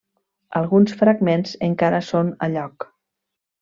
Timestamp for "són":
2.11-2.35